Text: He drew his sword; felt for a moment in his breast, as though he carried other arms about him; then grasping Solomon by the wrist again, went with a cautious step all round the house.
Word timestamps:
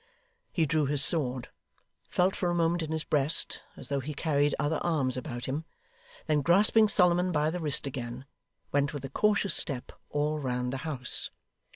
He 0.51 0.65
drew 0.65 0.87
his 0.87 1.03
sword; 1.03 1.49
felt 2.09 2.35
for 2.35 2.49
a 2.49 2.55
moment 2.55 2.81
in 2.81 2.91
his 2.91 3.03
breast, 3.03 3.61
as 3.77 3.89
though 3.89 3.99
he 3.99 4.15
carried 4.15 4.55
other 4.57 4.79
arms 4.81 5.15
about 5.15 5.45
him; 5.45 5.63
then 6.25 6.41
grasping 6.41 6.87
Solomon 6.87 7.31
by 7.31 7.51
the 7.51 7.59
wrist 7.59 7.85
again, 7.85 8.25
went 8.71 8.95
with 8.95 9.05
a 9.05 9.09
cautious 9.09 9.53
step 9.53 9.91
all 10.09 10.39
round 10.39 10.73
the 10.73 10.77
house. 10.89 11.29